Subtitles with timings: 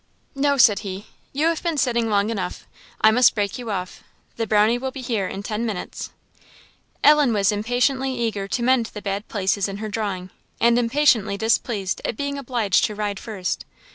[0.33, 2.65] "No," said he; "you have been sitting long enough;
[3.01, 4.01] I must break you off.
[4.35, 6.09] The Brownie will be here in ten minutes."
[7.03, 12.01] Ellen was impatiently eager to mend the bad places in her drawing, and impatiently displeased
[12.03, 13.63] at being obliged to ride first.